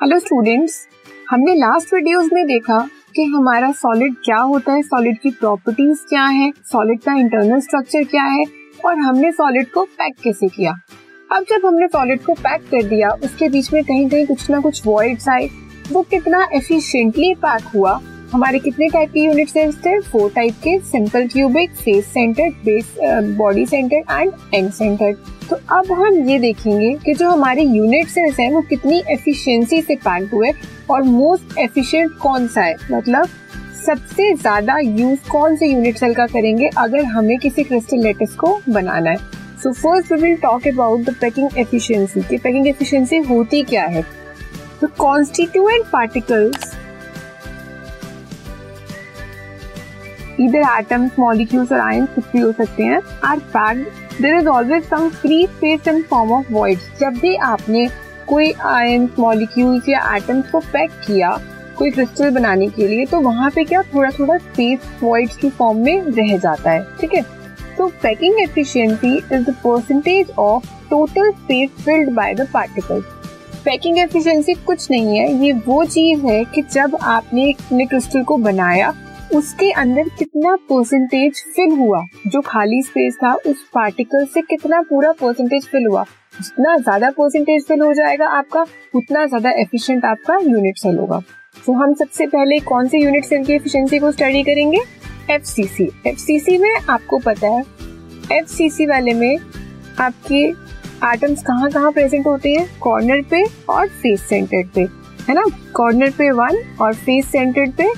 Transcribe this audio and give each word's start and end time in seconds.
Hello 0.00 0.18
students 0.18 0.74
हमने 1.30 1.54
last 1.54 1.92
videos 1.94 2.28
में 2.32 2.46
देखा 2.46 2.78
कि 3.14 3.22
हमारा 3.26 3.70
सॉलिड 3.72 4.14
क्या 4.24 4.36
होता 4.40 4.72
है 4.72 4.82
सॉलिड 4.82 5.18
की 5.18 5.30
प्रॉपर्टीज़ 5.30 6.04
क्या 6.08 6.24
है 6.24 6.50
सॉलिड 6.66 7.00
का 7.00 7.14
इंटरनल 7.14 7.60
स्ट्रक्चर 7.60 8.04
क्या 8.04 8.22
है, 8.24 8.44
और 8.84 8.98
हमने 8.98 9.32
सॉलिड 9.32 9.70
को 9.70 9.84
पैक 9.84 10.14
कैसे 10.24 10.48
किया। 10.48 10.74
अब 11.30 11.44
जब 11.50 11.66
हमने 11.66 11.86
सॉलिड 11.86 12.22
को 12.24 12.34
पैक 12.34 12.68
कर 12.70 12.82
दिया, 12.84 13.10
उसके 13.24 13.48
बीच 13.48 13.72
में 13.72 13.82
कहीं 13.84 14.08
कहीं 14.10 14.26
कुछ 14.26 14.48
ना 14.50 14.60
कुछ 14.60 14.86
वॉइड्स 14.86 15.28
आए, 15.28 15.48
वो 15.92 16.02
कितना 16.02 16.46
एफिशिएंटली 16.54 17.34
पैक 17.36 17.64
हुआ 17.74 18.00
हमारे 18.32 18.58
कितने 18.58 18.88
टाइप 18.88 19.10
के 19.12 19.20
यूनिट 19.20 19.48
सेल्स 19.48 19.76
थे? 19.84 19.98
फोर 20.00 20.30
टाइप 20.34 20.54
के 20.64 20.78
simple 20.80 21.26
cubic 21.28 21.70
face 21.74 22.06
centred 22.06 22.54
base 22.64 22.94
body 23.36 23.64
centred 23.66 24.10
and 24.12 24.32
end 24.54 24.70
centred 24.72 25.16
तो 25.50 25.56
अब 25.72 25.92
हम 25.92 26.18
ये 26.28 26.38
देखेंगे 26.38 26.92
कि 27.04 27.14
जो 27.14 27.30
हमारे 27.30 27.62
यूनिट 27.62 28.08
सेल्स 28.08 28.40
हैं, 28.40 28.50
वो 28.52 28.60
कितनी 28.60 29.02
एफिशिएंसी 29.10 29.80
से 29.82 29.94
पैक 29.96 30.30
हुए 30.34 30.50
और 30.90 31.02
मोस्ट 31.02 31.58
एफिशिएंट 31.58 32.10
कौन 32.22 32.46
सा 32.48 32.62
है? 32.62 32.74
मतलब 32.92 33.28
सबसे 33.86 34.32
ज़्यादा 34.34 34.78
यूज़ 34.78 35.28
कौन 35.30 35.56
से 35.56 35.66
यूनिट 35.66 35.98
सेल 35.98 36.14
का 36.14 36.26
करेंगे 36.26 36.70
अगर 36.78 37.04
हमें 37.06 37.36
किसी 37.38 37.62
क्रिस्टल 37.64 38.02
लेटिस 38.02 38.34
को 38.34 38.60
बनाना 38.68 39.10
है? 39.10 39.16
So 39.62 39.72
first 39.72 40.12
we 40.12 40.20
will 40.20 40.36
talk 40.36 40.66
about 40.68 41.00
the 41.00 41.14
packing 41.20 41.58
efficiency 41.58 42.20
कि 42.20 42.38
पैकिंग 42.38 42.66
एफिशिएंसी 42.68 43.16
होती 43.28 43.62
क्या 43.62 43.84
है? 43.86 44.04
तो 44.80 44.86
कॉन्स्टिट्यूएंट 44.98 45.86
पार्टिकल्स 45.92 46.74
इधर 50.40 50.62
एटम्स 50.78 51.18
मॉलिक्यूल्स 51.18 51.72
और 51.72 51.80
आयंस 51.80 52.08
कुछ 52.14 52.24
भी 52.32 52.40
हो 52.40 52.52
सकते 52.52 52.82
हैं। 52.82 53.00
Are 53.24 53.38
packed 53.56 54.22
there 54.22 54.36
is 54.36 54.48
always 54.48 54.84
some 54.84 55.08
free 55.10 55.46
space 55.46 55.88
in 55.88 56.02
form 56.10 56.32
of 56.32 56.52
voids 56.52 56.90
जब 57.00 57.18
भी 57.20 57.34
आपने 57.36 57.88
कोई 58.28 58.52
आयंस 58.66 59.18
मॉलिक्यूल्स 59.18 59.88
या 59.88 60.00
एटम्स 60.16 60.50
को 60.50 60.58
पैक 60.62 60.90
किया, 61.06 61.30
कोई 61.78 61.90
क्रिस्टल 61.90 62.30
बनाने 62.30 62.68
के 62.68 62.86
लिए 62.88 63.04
तो 63.06 63.20
वहाँ 63.20 63.50
पे 63.50 63.64
क्या 63.64 63.82
थोड़ा 63.94 64.10
थोड़ा 64.10 64.36
स्पेस 64.38 64.88
वॉइड्स 65.02 65.36
की 65.36 65.50
फॉर्म 65.50 65.78
में 65.78 66.02
रह 66.02 66.36
जाता 66.36 66.70
है, 66.70 66.82
ठीक 67.00 67.14
है? 67.14 67.22
तो 67.78 67.86
packing 68.02 68.40
efficiency 68.40 69.16
is 69.16 69.42
the 69.42 69.54
percentage 69.64 70.30
of 70.38 70.66
total 70.90 71.30
space 71.32 71.84
filled 71.84 72.10
by 72.14 72.34
the 72.34 72.48
particles 72.52 73.04
packing 73.64 73.98
efficiency 73.98 74.54
कुछ 74.56 74.90
नहीं 74.90 75.18
है, 75.18 75.32
ये 75.44 75.52
वो 75.66 75.84
चीज़ 75.86 76.24
है 76.26 76.44
कि 76.44 76.62
जब 76.72 76.96
आपने 77.02 77.52
क्रिस्टल 77.72 78.22
को 78.22 78.36
बनाया 78.36 78.92
उसके 79.34 79.70
अंदर 79.70 80.08
कितना 80.18 80.54
परसेंटेज 80.70 81.42
फिल 81.56 81.70
हुआ? 81.70 82.02
जो 82.26 82.40
खाली 82.40 82.82
स्पेस 82.82 83.16
था, 83.16 83.32
उस 83.32 83.62
पार्टिकल 83.74 84.24
से 84.24 84.40
कितना 84.42 84.80
पूरा 84.82 85.12
परसेंटेज 85.12 85.66
फिल 85.66 85.86
हुआ? 85.86 86.04
जितना 86.42 86.76
ज़्यादा 86.76 87.10
परसेंटेज 87.10 87.64
फिल 87.68 87.80
हो 87.80 87.92
जाएगा 87.92 88.28
आपका, 88.28 88.64
उतना 88.94 89.26
ज़्यादा 89.26 89.50
एफिशिएंट 89.60 90.04
आपका 90.04 90.38
यूनिट 90.42 90.78
सेल 90.78 90.98
होगा। 90.98 91.20
तो 91.66 91.72
हम 91.72 91.94
सबसे 91.94 92.26
पहले 92.26 92.58
कौन 92.60 92.88
से 92.88 92.98
यूनिट 92.98 93.24
सेल 93.24 93.44
की 93.44 93.52
एफिशिएंसी 93.52 93.98
को 93.98 94.12
स्टडी 94.12 94.42
करेंगे? 94.42 94.78
F 95.30 95.42
C 95.44 95.64
C 95.66 95.90
F 96.06 96.18
C 96.18 96.38
C 96.40 96.58
में 96.58 96.74
आपको 96.90 97.18
पता 97.18 97.48
है 97.48 97.62
एफ़ 98.32 98.46
सी 98.46 98.68
सी 98.70 98.86
वाले 98.86 99.14
में 99.14 99.38
आपके 100.00 100.42
एटम्स 101.06 101.42
कहाँ 101.42 101.70
कहाँ 101.70 101.92
प्रेजेंट 101.92 102.26
होते 102.26 102.52
हैं? 102.52 102.68
कॉर्नर 102.80 103.22
पे 103.30 103.44
और 103.68 103.88
फेस 103.88 104.28
सेंटर्ड 104.28 104.68
पे, 104.74 104.80
है 105.28 105.34
ना? 105.34 105.44
कॉर्नर 105.74 106.10
पे 106.10 106.30
वन 106.32 106.62
और 106.80 106.94
फेस 106.94 107.30
सेंटर्ड 107.32 107.72
पे 107.72 107.88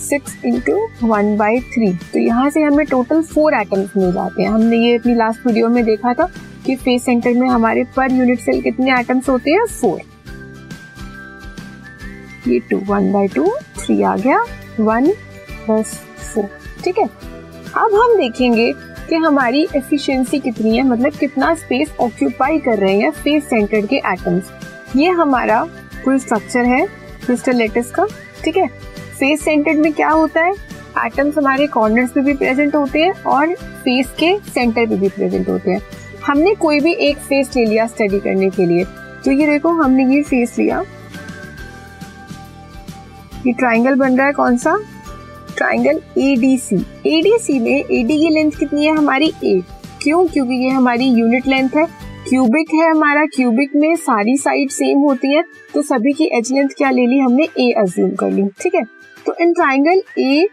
six 0.00 0.36
into 0.46 0.76
one 1.04 1.36
by 1.36 1.60
three 1.72 1.92
तो 2.12 2.18
यहाँ 2.18 2.50
से 2.50 2.62
हमें 2.62 2.84
टोटल 2.86 3.22
फोर 3.24 3.54
एटम्स 3.54 3.96
मिल 3.96 4.12
जाते 4.12 4.42
हैं। 4.42 4.50
हमने 4.50 4.76
ये 4.78 4.96
अपनी 4.98 5.14
लास्ट 5.14 5.46
वीडियो 5.46 5.68
में 5.68 5.84
देखा 5.84 6.12
था 6.14 6.28
कि 6.66 6.76
फेस 6.76 7.04
सेंटर 7.04 7.34
में 7.34 7.48
हमारे 7.48 7.84
पर 7.96 8.12
यूनिट 8.12 8.40
सेल 8.40 8.60
कितने 8.62 8.98
एटम्स 8.98 9.28
होते 9.28 9.50
हैं? 9.50 9.64
फोर 9.70 10.00
ये 12.48 12.58
two 12.70 12.78
one 12.88 13.12
by 13.12 13.28
two 13.28 13.50
three 13.78 14.02
आ 14.02 14.16
गया। 14.16 14.42
वन 14.80 15.10
प्लस 15.66 15.94
फोर 16.34 16.48
ठीक 16.84 16.98
है? 16.98 17.04
अब 17.76 17.94
हम 17.94 18.16
देखेंगे 18.16 18.72
कि 19.08 19.16
हमारी 19.16 19.66
एफिशिएंसी 19.76 20.38
कितनी 20.40 20.76
है 20.76 20.82
मतलब 20.86 21.12
कितना 21.20 21.54
स्पेस 21.54 21.94
ऑक्यूपाई 22.00 22.58
कर 22.58 22.78
रहे 22.78 22.98
हैं 22.98 23.10
फेस 23.12 23.48
सेंटर 23.50 23.86
के 23.86 23.96
एटम्स 24.06 24.96
ये 24.96 25.08
हमारा 25.12 25.62
फुल 26.04 26.18
स्ट्रक्चर 26.18 26.64
है 26.66 26.86
क्रिस्टल 27.24 27.56
लेटिस 27.56 27.90
का। 27.90 28.06
ठीक 28.44 28.56
है? 28.56 28.68
फेस 29.18 29.44
सेंटर्ड 29.44 29.78
में 29.78 29.92
क्या 29.92 30.08
होता 30.08 30.40
है? 30.40 30.52
एटम्स 31.06 31.38
हमारे 31.38 31.66
कॉर्नर्स 31.66 32.10
पे 32.10 32.20
भी 32.20 32.34
प्रेजेंट 32.34 32.74
होते 32.74 33.02
हैं 33.02 33.22
और 33.22 33.54
फेस 33.54 34.06
के 34.18 34.36
सेंटर 34.50 34.86
पे 34.86 34.96
भी 34.96 35.08
प्रेजेंट 35.08 35.48
होते 35.48 35.70
हैं। 35.70 35.80
हमने 36.26 36.54
कोई 36.54 36.80
भी 36.80 36.92
एक 36.92 37.16
फेस 37.18 37.56
ले 37.56 37.64
लिया 37.64 37.86
स्टडी 37.86 38.20
करने 38.20 38.50
के 38.50 38.66
लिए। 38.66 38.84
तो 39.24 39.30
ये 39.30 39.46
देखो, 39.46 39.68
हमने 39.68 40.14
ये 40.16 40.22
फेस 40.22 40.58
लिया। 40.58 40.82
ये 43.46 43.52
ट्राइंगल 43.52 43.94
बन 43.94 44.16
रहा 44.16 44.26
है 44.26 44.32
कौन 44.32 44.56
सा? 44.56 44.76
ट्राइंगल 45.56 46.00
एडीसी 46.18 46.76
एडीसी 47.06 47.58
में 47.58 47.84
एडी 47.90 48.18
की 48.18 48.28
लेंथ 48.28 48.50
कितनी 48.50 48.86
है? 48.86 48.96
हमारी 48.96 49.32
ए 49.44 49.62
क्यों? 50.02 50.26
क्योंकि 50.26 50.54
ये 50.54 50.68
हमारी 50.68 51.04
यूनिट 51.04 51.46
लेंथ 51.46 51.70
है। 51.76 52.07
क्यूबिक 52.28 52.72
है 52.74 52.88
हमारा, 52.90 53.24
क्यूबिक 53.26 53.70
में 53.76 53.94
सारी 53.96 54.36
साइड 54.36 54.70
सेम 54.70 54.98
होती 55.00 55.32
है 55.34 55.42
तो 55.74 55.82
सभी 55.82 56.12
की 56.12 56.24
एज 56.38 56.50
लेंथ 56.52 56.68
क्या 56.78 56.90
ले 56.90 57.06
ली 57.06 57.18
हमने? 57.18 57.44
ए 57.58 57.70
अज्यूम 57.78 58.10
कर 58.14 58.30
ली, 58.30 58.42
ठीक 58.60 58.74
है? 58.74 58.82
तो 59.26 59.34
in 59.40 59.52
triangle 59.52 60.02
A 60.18 60.48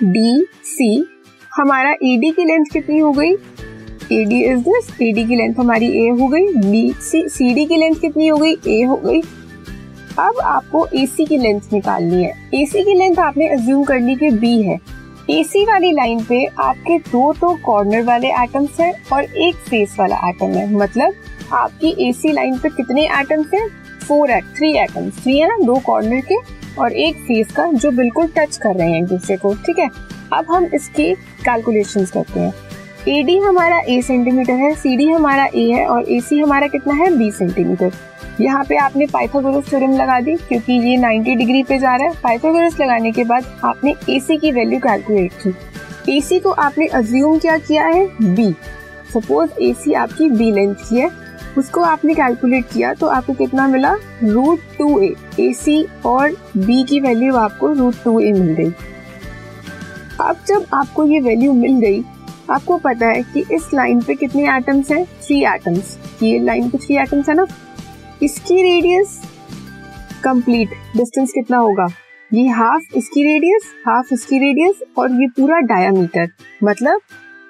D 0.00 0.46
C 0.64 0.88
हमारा 1.52 1.90
ए 1.90 2.16
डी 2.16 2.30
की 2.30 2.44
लेंथ 2.44 2.64
कितनी 2.72 2.98
हो 2.98 3.12
गई? 3.12 3.32
A 4.12 4.24
D 4.24 4.42
is 4.44 4.58
this 4.60 4.90
A 5.02 5.12
D 5.12 5.24
की 5.24 5.36
लेंथ 5.36 5.54
हमारी 5.54 5.92
ए 5.98 6.08
हो 6.10 6.28
गई 6.28 6.52
डी 6.62 6.92
सी 7.02 7.28
सी 7.28 7.52
डी 7.54 7.64
की 7.66 7.76
लेंथ 7.76 8.00
कितनी 8.00 8.28
हो 8.28 8.38
गई? 8.38 8.56
ए 8.68 8.82
हो 8.82 8.96
गई। 8.96 9.20
अब 10.18 10.38
आपको 10.40 10.86
ए 10.86 11.06
सी 11.06 11.24
की 11.26 11.38
लेंथ 11.38 11.72
निकालनी 11.72 12.22
है। 12.24 12.32
ए 12.54 12.66
सी 12.66 12.84
की 12.84 12.94
लेंथ 12.94 13.18
आपने 13.20 13.48
अज्यूम 13.48 13.84
कर 13.84 14.00
ली 14.00 14.14
कि 14.16 14.30
बी 14.30 14.60
है। 14.62 14.78
ए 15.30 15.42
सी 15.44 15.64
वाली 15.64 15.90
लाइन 15.92 16.22
पे 16.24 16.44
आपके 16.58 16.98
दो 16.98 17.32
तो 17.32 17.54
कॉर्नर 17.64 18.02
वाले 18.02 18.28
एटम्स 18.42 18.78
हैं 18.80 18.92
और 19.12 19.24
एक 19.24 19.54
फेस 19.68 19.96
वाला 19.98 20.16
एटम 20.28 20.50
है। 20.50 20.72
मतलब 20.74 21.14
आपकी 21.52 21.88
एसी 22.08 22.32
लाइन 22.32 22.58
पे 22.58 22.68
कितने 22.68 23.04
एटम्स 23.20 23.54
हैं? 23.54 23.66
Four 24.06 24.30
eight 24.30 24.44
three 24.56 24.70
atoms 24.78 25.22
three 25.22 25.38
है 25.38 25.48
ना? 25.48 25.56
दो 25.66 25.78
कॉर्नर 25.86 26.20
के 26.32 26.36
और 26.80 26.92
एक 26.92 27.16
फेस 27.16 27.52
का 27.52 27.66
जो 27.72 27.90
बिल्कुल 27.90 28.26
टच 28.36 28.56
कर 28.56 28.74
रहे 28.74 28.90
हैं 28.90 28.98
एक 28.98 29.08
दूसरे 29.08 29.36
को। 29.36 29.54
ठीक 29.66 29.78
है? 29.78 29.88
अब 30.32 30.46
हम 30.50 30.64
इसकी 30.74 31.12
कैलकुलेशंस 31.44 32.10
करते 32.10 32.40
हैं। 32.40 32.52
ए 33.08 33.22
डी 33.22 33.36
हमारा 33.38 33.78
ए 33.88 34.00
सेंटीमीटर 34.02 34.52
है 34.52 34.72
सी 34.74 34.96
डी 34.96 35.08
हमारा 35.08 35.44
ए 35.54 35.62
है 35.70 35.84
और 35.86 36.08
ए 36.12 36.20
सी 36.20 36.38
हमारा 36.40 36.66
कितना 36.66 36.94
है? 36.94 37.10
बी 37.18 37.30
सेंटीमीटर 37.30 37.92
यहाँ 38.40 38.64
पे 38.64 38.76
आपने 38.76 39.06
पाइथागोरस 39.06 39.68
थ्योरम 39.68 39.92
लगा 39.96 40.18
दी, 40.20 40.34
क्योंकि 40.38 40.72
ये 40.72 40.96
90 40.96 41.36
डिग्री 41.36 41.62
पे 41.62 41.78
जा 41.78 41.94
रहा 41.96 42.06
है। 42.06 42.14
पाइथागोरस 42.22 42.80
लगाने 42.80 43.12
के 43.12 43.24
बाद 43.24 43.44
आपने 43.64 43.94
ए 44.10 44.18
सी 44.20 44.36
की 44.36 44.50
वैल्यू 44.52 44.78
कैलकुलेट 44.78 45.32
की। 45.42 46.16
ए 46.16 46.20
सी 46.20 46.38
को 46.40 46.50
आपने 46.50 46.86
अज्यूम 46.94 47.38
क्या 47.38 47.56
किया 47.58 47.84
है? 47.84 48.06
बी 48.34 48.50
सपोज़ 49.12 49.62
ए 49.62 49.72
सी 49.74 49.92
आपकी 49.94 50.28
बी 50.30 50.50
लेंथ 50.52 50.74
की 50.88 50.98
है। 50.98 51.10
उसको 51.58 51.80
आपने 51.82 52.14
कैलकुलेट 52.14 52.64
किया 52.72 52.92
तो 52.94 53.06
आपको 53.08 53.32
कितना 53.34 53.68
मिला? 53.68 53.94
रूट 54.24 54.60
टू 54.78 55.00
ए 55.00 55.14
ए 55.40 55.52
सी 55.52 55.84
और 56.06 56.36
बी 56.56 56.82
की 56.84 57.00
वैल्यू 57.00 57.36
आपको 57.36 57.72
रूट 57.72 58.02
टू 58.04 58.18
ए 58.20 58.32
मिल 58.32 58.52
गई। 58.54 58.72
अब 60.20 60.36
जब 60.46 60.66
आपको 60.74 61.06
ये 61.06 61.20
वैल्यू 61.20 61.52
मिल 61.52 61.80
गई 61.80 62.04
आपको 62.50 62.76
पता 62.78 63.06
है 63.06 63.22
कि 63.24 63.44
इस 63.54 63.68
लाइन 63.74 64.00
पे 64.00 64.14
कितने 64.14 64.42
एटम्स 64.56 64.90
हैं? 64.92 65.04
थ्री 65.22 65.42
एटम्स 65.46 65.96
ये 66.22 66.38
लाइन 66.40 66.68
पे 66.70 66.78
थ्री 66.78 66.96
एटम्स 66.96 67.28
है 67.28 67.34
ना? 67.34 67.46
इसकी 68.22 68.62
रेडियस 68.62 69.20
कंप्लीट 70.24 70.70
डिस्टेंस 70.96 71.32
कितना 71.32 71.56
होगा? 71.58 71.86
ये 72.30 72.46
हाफ़ 72.50 72.96
इसकी 72.96 73.22
रेडियस 73.22 73.72
हाफ़ 73.86 74.12
इसकी 74.14 74.38
रेडियस 74.38 74.82
और 74.98 75.20
ये 75.20 75.26
पूरा 75.36 75.58
डायामीटर 75.66 76.28
मतलब 76.64 77.00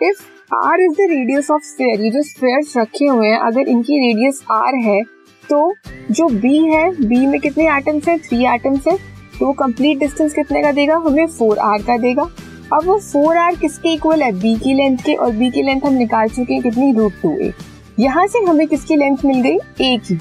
if 0.01 0.23
R 0.55 0.81
is 0.81 0.93
the 0.93 1.11
radius 1.11 1.51
of 1.51 1.63
sphere 1.65 2.01
ये 2.01 2.11
जो 2.11 2.23
स्फेयर 2.23 2.81
रखे 2.81 3.07
हुए 3.07 3.29
हैं, 3.29 3.39
अगर 3.39 3.69
इनकी 3.69 3.99
रेडियस 3.99 4.43
आर 4.53 4.75
है 4.85 5.03
तो 5.45 5.75
जो 6.11 6.29
बी 6.31 6.59
है 6.65 6.91
बी 6.99 7.27
में 7.27 7.39
कितने 7.41 7.69
एटम्स 7.77 8.09
हैं? 8.09 8.19
थ्री 8.19 8.45
एटम्स 8.55 8.87
हैं. 8.89 8.97
तो 9.39 9.47
वो 9.47 9.53
कंप्लीट 9.55 9.99
डिस्टेंस 9.99 10.35
कितने 10.35 10.63
का 10.63 10.73
देगा? 10.73 10.97
हमें 10.97 11.27
फोर 11.29 11.59
आर 11.61 11.83
का 11.83 11.97
देगा. 11.99 12.29
अब 12.73 12.85
वो 12.85 12.99
फोर 12.99 13.37
आर 13.37 13.55
किसके 13.57 13.93
इक्वल 13.95 14.23
है? 14.23 14.31
बी 14.33 14.55
की 14.57 14.75
लेंथ 14.75 14.99
के 14.99 15.15
और 15.15 15.33
बी 15.33 15.51
की 15.51 15.63
लेंथ 15.63 15.81
हम 15.87 15.93
निकाल 15.93 16.29
चुके 16.29 16.55
हैं 16.55 16.63
कितनी? 16.63 16.93
रूट 16.93 17.13
टू 17.23 17.31
ए 17.41 17.53
यहाँ 17.99 18.27
से 18.27 18.39
हमें 18.39 18.67
किसकी 18.67 18.97
लेंथ 18.97 19.25
मिल 19.25 19.41
गई? 19.43 19.59
ए 19.81 19.97
की। 20.09 20.19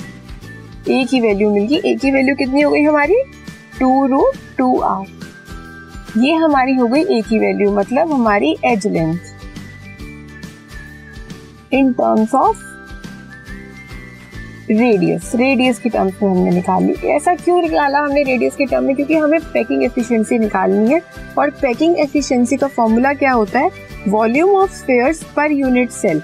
ए 0.92 1.04
की 1.06 1.20
वैल्यू 1.20 1.50
मिल 1.52 1.66
गई। 1.68 1.82
ए 1.86 1.96
की 1.96 2.12
वैल्यू 2.12 2.36
कितनी 2.36 2.62
हो 2.62 2.72
गई 2.72 2.84
हमारी? 2.84 3.22
टू 3.80 4.06
रूट 4.06 4.36
टू 4.58 4.78
आर 4.80 5.06
ये 6.18 6.34
हमारी 6.34 6.74
हो 6.76 6.88
गई 6.88 7.02
ए 7.18 7.22
की 7.22 7.40
वैल्यू 7.40 7.72
मतलब 7.72 8.12
हमारी 8.12 8.56
edge 8.66 8.88
length 8.88 9.20
in 11.74 11.92
terms 11.94 12.36
of 12.36 12.58
radius 14.70 15.32
radius 15.36 15.80
की 15.80 15.90
टर्म्स 15.90 16.14
में 16.24 16.30
हमने 16.30 16.52
निकाली। 16.52 16.94
ऐसा 17.08 17.34
क्यों 17.36 17.62
निकाला 17.62 18.00
हमने 18.00 18.22
रेडियस 18.24 18.56
के 18.56 18.66
टर्म 18.66 18.84
में? 18.84 18.96
क्योंकि 18.96 19.16
हमें 19.16 19.40
पैकिंग 19.54 19.84
एफिशिएंसी 19.84 20.38
निकालनी 20.40 20.94
है 20.94 21.02
और 21.38 21.50
पैकिंग 21.50 22.00
एफिशिएंसी 22.00 22.58
का 22.58 22.68
फॉर्मूला 22.68 23.14
क्या 23.14 23.32
होता 23.32 23.60
है? 23.60 23.70
Volume 24.08 24.52
of 24.52 24.72
spheres 24.72 25.24
per 25.36 25.52
unit 25.52 25.90
cell 25.90 26.22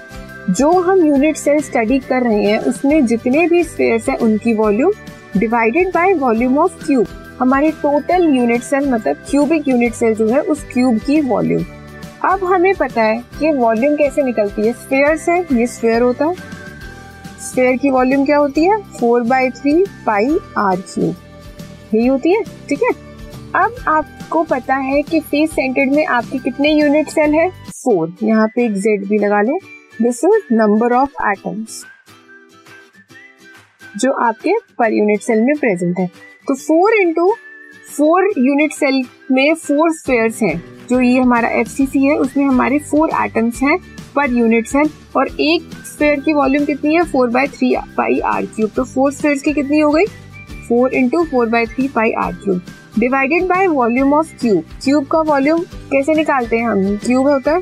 जो 0.50 0.70
हम 0.80 1.06
यूनिट 1.06 1.36
सेल 1.36 1.60
स्टडी 1.60 1.98
कर 1.98 2.22
रहे 2.22 2.42
हैं, 2.44 2.58
उसमें 2.58 3.06
जितने 3.06 3.46
भी 3.48 3.62
स्पेयर्स 3.64 4.08
हैं, 4.08 4.16
उनकी 4.16 4.54
volume 4.54 4.92
divided 5.36 5.88
by 5.88 6.14
volume 6.14 6.58
of 6.58 6.86
cube 6.86 7.06
हमारे 7.40 7.70
टोटल 7.70 8.24
यूनिट 8.36 8.62
सेल 8.62 8.90
मतलब 8.90 9.16
क्यूबिक 9.30 9.68
यूनिट 9.68 9.92
सेल 9.92 10.14
जो 10.14 10.28
है, 10.28 10.40
उस 10.40 10.64
क्यूब 10.72 10.98
की 10.98 11.20
वॉल्यूम 11.20 11.64
अब 12.24 12.44
हमें 12.44 12.74
पता 12.74 13.02
है 13.02 13.22
कि 13.40 13.52
वॉल्यूम 13.52 13.96
कैसे 13.96 14.22
निकलती 14.22 14.66
है। 14.66 14.72
स्फेयर 14.72 15.16
से 15.16 15.38
ये 15.38 15.66
स्पेयर 15.66 16.02
होता 16.02 16.24
है। 16.24 16.34
स्फेयर 17.42 17.76
की 17.76 17.90
वॉल्यूम 17.90 18.24
क्या 18.24 18.38
होती 18.38 18.64
है? 18.64 18.80
Four 18.92 19.22
by 19.22 19.50
three 19.50 19.84
pi 20.06 20.38
R 20.58 20.76
cube. 20.76 21.14
यही 21.94 22.06
होती 22.06 22.32
है, 22.32 22.42
ठीक 22.68 22.82
है? 22.82 22.90
अब 23.54 23.74
आपको 23.88 24.42
पता 24.42 24.74
है 24.74 25.02
कि 25.02 25.20
फेस 25.20 25.50
सेंटर्ड 25.50 25.92
में 25.92 26.04
आपके 26.06 26.38
कितने 26.38 26.72
यूनिट 26.72 27.08
सेल 27.08 27.34
है? 27.34 27.48
फोर। 27.50 28.14
यहाँ 28.22 28.46
पे 28.48 28.64
एक 28.64 28.74
जेड 28.74 29.06
भी 29.08 29.18
लगा 29.18 29.40
ले। 29.42 29.58
This 30.02 30.24
is 30.24 30.54
number 30.54 30.92
of 30.92 31.10
atoms 31.28 31.84
जो 33.96 34.12
आपके 34.12 34.52
पर 34.78 34.92
यूनिट 34.92 35.20
सेल 35.20 35.40
में 35.40 35.54
प्रेजेंट 35.56 35.98
है। 35.98 36.06
तो 36.48 36.54
four 36.54 36.92
into 36.92 37.34
four 37.96 38.28
unit 38.38 38.72
cell 38.72 39.02
में 39.30 39.54
फोर 39.54 39.92
स्पेयर्स 39.92 40.42
हैं। 40.42 40.62
जो 40.90 41.00
ये 41.00 41.20
हमारा 41.20 41.48
एफसीसी 41.48 42.04
है, 42.04 42.16
उसमें 42.16 42.44
हमारे 42.44 42.78
फोर 42.78 43.10
एटम्स 43.24 43.62
हैं। 43.62 43.78
पर 44.16 44.30
यूनिट 44.30 44.66
सेल 44.66 44.90
और 45.16 45.28
एक 45.40 45.70
स्पेयर 45.86 46.20
की 46.20 46.32
वॉल्यूम 46.32 46.64
कितनी 46.64 46.94
है? 46.94 47.02
Four 47.02 47.30
by 47.30 47.46
three 47.48 47.74
pi 47.96 48.18
R 48.20 48.46
cube 48.46 48.70
तो 48.76 48.84
फोर 48.84 49.12
स्पेयर 49.12 49.38
की 49.38 49.52
कितनी 49.52 49.78
हो 49.78 49.90
गई? 49.90 50.04
Four 50.68 50.94
into 50.94 51.24
four 51.24 51.48
by 51.48 51.66
three 51.66 51.88
pi 51.88 52.12
R 52.18 52.32
cube 52.34 52.60
divided 52.98 53.46
by 53.48 53.66
volume 53.66 54.12
of 54.14 54.34
cube 54.40 54.64
cube 54.84 55.06
का 55.06 55.20
वॉल्यूम 55.22 55.60
कैसे 55.92 56.14
निकालते 56.14 56.58
हैं 56.58 56.68
हम? 56.68 56.96
क्यूब 56.96 57.28
होता 57.28 57.52
है। 57.52 57.60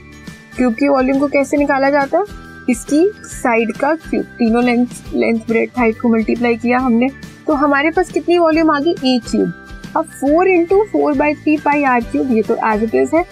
क्यूब 0.57 0.75
की 0.75 0.89
वॉल्यूम 0.89 1.19
को 1.19 1.29
कैसे 1.29 1.57
निकाला 1.57 1.91
जाता 1.91 2.19
है? 2.19 2.25
इसकी 2.71 3.05
साइड 3.25 3.73
का 3.73 3.95
क्यूब 4.01 4.25
तीनों 4.39 4.63
लेंथ 4.65 4.87
लेंथ 5.15 5.39
ब्रेड 5.49 5.71
हाइट 5.79 6.01
को 6.01 6.09
मल्टीप्लाई 6.09 6.57
किया 6.57 6.79
हमने। 6.79 7.09
तो 7.47 7.55
हमारे 7.55 7.91
पास 7.91 8.11
कितनी 8.13 8.39
वॉल्यूम 8.39 8.71
आ 8.71 8.79
गई? 8.81 8.95
ए 9.05 9.21
क्यूब 9.31 9.53
अब 9.97 10.05
four 10.21 10.49
into 10.49 10.83
four 10.93 11.15
by 11.15 11.35
three 11.35 11.57
pi 11.57 11.83
R 11.85 12.01
cube 12.03 12.33
ये 12.33 12.43
तो 12.43 12.57
एज 12.67 12.83
इट 12.83 12.95
इज़ 12.95 13.17
है। 13.17 13.25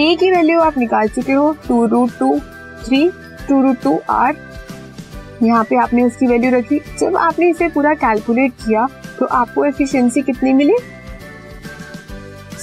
ए 0.00 0.14
की 0.20 0.30
वैल्यू 0.30 0.60
आप 0.60 0.78
निकाल 0.78 1.08
चुके 1.08 1.32
हो। 1.32 1.50
Two 1.68 1.84
root 1.86 2.10
two 2.18 2.38
three 2.86 3.08
two 3.48 3.62
root 3.62 3.82
two 3.82 3.98
R 4.10 4.36
यहाँ 5.42 5.64
पे 5.64 5.76
आपने 5.76 6.02
उसकी 6.02 6.26
वैल्यू 6.26 6.50
रखी। 6.50 6.80
जब 6.98 7.16
आपने 7.16 7.48
इसे 7.50 7.68
पूरा 7.68 7.94
कैलकुलेट 7.94 8.52
किया 8.64 8.86
तो 9.18 9.26
आपको 9.26 9.64
एफिशिएंसी 9.64 10.22
कितनी 10.22 10.52
मिली? 10.52 10.76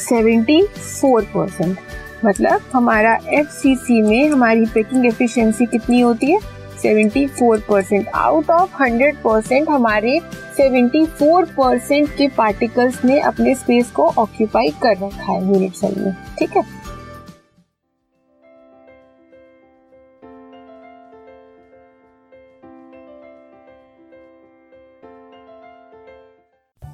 74 0.04 1.26
परसेंट 1.34 1.78
मतलब 2.26 2.62
हमारा 2.74 3.18
एफसीसी 3.30 4.02
में 4.02 4.30
हमारी 4.30 4.66
पैकिंग 4.66 5.06
एफिशिएंसी 5.06 5.66
कितनी 5.66 6.00
होती 6.02 6.32
है? 6.32 6.40
74 6.84 7.60
परसेंट 7.62 8.08
आउट 8.16 8.50
ऑफ़ 8.50 8.82
100 8.84 9.16
परसेंट 9.24 9.70
हमारे 9.70 10.20
74 10.60 11.46
परसेंट 11.58 12.10
के 12.18 12.28
पार्टिकल्स 12.38 13.04
ने 13.06 13.20
अपने 13.22 13.56
स्पेस 13.56 13.92
को 13.92 14.08
ऑक्यूपाई 14.18 14.70
कर 14.82 14.98
रखा 14.98 15.32
है 15.32 15.42
यूनिट 15.44 15.74
सेल 15.74 16.00
में। 16.00 16.14
ठीक 16.40 16.58
है? 16.58 16.64